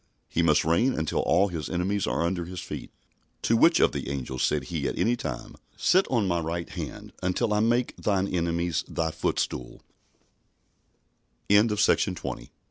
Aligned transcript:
He 0.27 0.41
must 0.41 0.65
reign 0.65 0.97
until 0.97 1.19
all 1.19 1.49
His 1.49 1.69
enemies 1.69 2.07
are 2.07 2.23
under 2.25 2.45
His 2.45 2.59
feet. 2.59 2.89
"To 3.43 3.55
which 3.55 3.79
of 3.79 3.91
the 3.91 4.09
angels 4.09 4.41
said 4.41 4.63
he 4.63 4.87
at 4.87 4.97
any 4.97 5.15
time, 5.15 5.53
Sit 5.77 6.07
on 6.09 6.27
my 6.27 6.39
right 6.39 6.67
hand, 6.67 7.13
until 7.21 7.53
I 7.53 7.59
make 7.59 7.95
thine 7.97 8.27
enemies 8.27 8.83
thy 8.87 9.11
footstool?" 9.11 9.83